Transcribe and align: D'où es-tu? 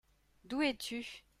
D'où 0.45 0.61
es-tu? 0.63 1.21